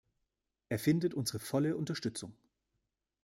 [0.69, 2.33] Er findet unsere volle Unterstützung.